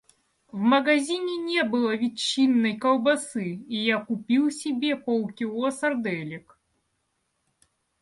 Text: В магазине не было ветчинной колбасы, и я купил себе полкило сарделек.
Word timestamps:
В 0.51 0.55
магазине 0.71 1.33
не 1.37 1.63
было 1.63 1.95
ветчинной 1.95 2.75
колбасы, 2.75 3.61
и 3.67 3.75
я 3.75 4.03
купил 4.03 4.49
себе 4.49 4.95
полкило 4.95 5.69
сарделек. 5.69 6.57